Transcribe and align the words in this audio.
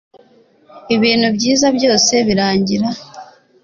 ibintu 0.95 1.27
byiza 1.35 1.67
byose 1.77 2.13
birangira. 2.27 2.87